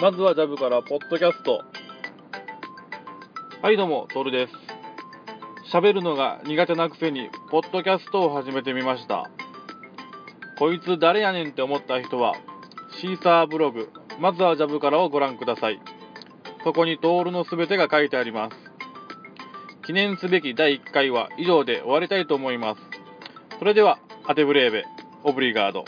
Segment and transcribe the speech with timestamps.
[0.00, 1.64] まずはジャブからポッドキャスト。
[3.60, 4.52] はいどうもトールです。
[5.76, 9.28] 喋るのが苦手なくせにポッドキャストを始めてみました。
[10.56, 12.36] こいつ誰やねんって思った人は
[13.00, 13.90] シーサーブログ。
[14.20, 15.80] まずはジャブからをご覧ください。
[16.62, 18.56] そこにトールのすべてが書いてあります。
[19.84, 22.80] 記念すべき第1回は以上で終わりたいと思います。
[23.58, 24.84] それではアテブレーベ
[25.24, 25.84] オブリガード。